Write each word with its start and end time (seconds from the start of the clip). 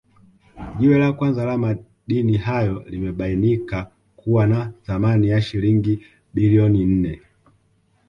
Jiwe 0.79 0.97
la 0.99 1.13
kwanza 1.13 1.45
la 1.45 1.57
madini 1.57 2.37
hayo 2.37 2.83
limebainika 2.89 3.91
kuwa 4.15 4.47
na 4.47 4.71
thamani 4.85 5.29
ya 5.29 5.41
shilingi 5.41 6.03
bilioni 6.33 6.85
nne 6.85 7.21